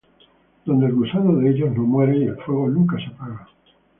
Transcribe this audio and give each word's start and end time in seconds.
Donde 0.65 0.87
el 0.87 0.93
gusano 0.95 1.37
de 1.37 1.51
ellos 1.51 1.75
no 1.75 1.83
muere, 1.83 2.17
y 2.17 2.23
el 2.23 2.35
fuego 2.37 2.67
nunca 2.67 2.97
se 2.97 3.05
apaga. 3.05 3.47